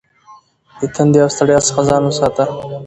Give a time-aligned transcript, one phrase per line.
[0.79, 2.45] د تندې او ستړیا څخه ځان وساته.